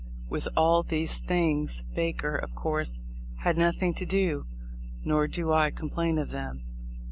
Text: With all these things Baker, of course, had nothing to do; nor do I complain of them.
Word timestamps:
With 0.27 0.47
all 0.57 0.81
these 0.81 1.19
things 1.19 1.83
Baker, 1.93 2.35
of 2.35 2.55
course, 2.55 2.99
had 3.41 3.55
nothing 3.55 3.93
to 3.93 4.05
do; 4.07 4.47
nor 5.05 5.27
do 5.27 5.53
I 5.53 5.69
complain 5.69 6.17
of 6.17 6.31
them. 6.31 6.63